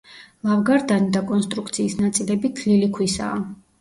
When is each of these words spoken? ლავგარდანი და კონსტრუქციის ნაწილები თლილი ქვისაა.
ლავგარდანი 0.47 1.11
და 1.17 1.21
კონსტრუქციის 1.33 1.99
ნაწილები 2.03 2.51
თლილი 2.61 2.89
ქვისაა. 2.97 3.43